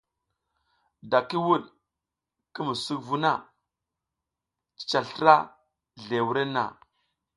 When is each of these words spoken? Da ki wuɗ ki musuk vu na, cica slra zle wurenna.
Da 1.09 1.19
ki 1.27 1.37
wuɗ 1.45 1.63
ki 2.53 2.61
musuk 2.65 3.01
vu 3.07 3.15
na, 3.23 3.31
cica 4.77 4.99
slra 5.09 5.35
zle 6.01 6.17
wurenna. 6.25 6.63